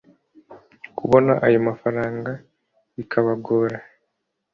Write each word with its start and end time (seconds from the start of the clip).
kubona 0.97 1.33
ayo 1.47 1.59
mafaranga 1.67 2.31
bikabagora 2.95 3.77